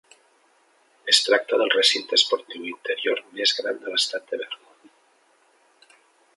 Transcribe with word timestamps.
Es 1.11 1.19
tracta 1.25 1.59
del 1.63 1.73
recinte 1.73 2.17
esportiu 2.21 2.65
interior 2.71 3.23
més 3.37 3.55
gran 3.61 3.79
de 3.87 3.93
l'estat 3.95 4.29
de 4.33 4.43
Vermont. 4.45 4.93